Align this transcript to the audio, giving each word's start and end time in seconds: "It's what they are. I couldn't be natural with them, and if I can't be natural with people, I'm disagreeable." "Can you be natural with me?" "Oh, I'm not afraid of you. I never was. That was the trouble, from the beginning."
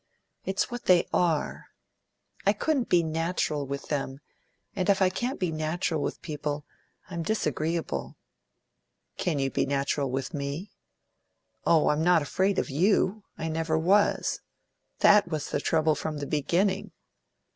"It's 0.45 0.71
what 0.71 0.85
they 0.85 1.07
are. 1.13 1.67
I 2.43 2.53
couldn't 2.53 2.89
be 2.89 3.03
natural 3.03 3.67
with 3.67 3.89
them, 3.89 4.17
and 4.75 4.89
if 4.89 4.99
I 4.99 5.11
can't 5.11 5.39
be 5.39 5.51
natural 5.51 6.01
with 6.01 6.23
people, 6.23 6.65
I'm 7.11 7.21
disagreeable." 7.21 8.17
"Can 9.17 9.37
you 9.37 9.51
be 9.51 9.67
natural 9.67 10.09
with 10.09 10.33
me?" 10.33 10.71
"Oh, 11.67 11.89
I'm 11.89 12.03
not 12.03 12.23
afraid 12.23 12.57
of 12.57 12.67
you. 12.71 13.25
I 13.37 13.47
never 13.47 13.77
was. 13.77 14.41
That 15.01 15.27
was 15.27 15.51
the 15.51 15.61
trouble, 15.61 15.93
from 15.93 16.17
the 16.17 16.25
beginning." 16.25 16.93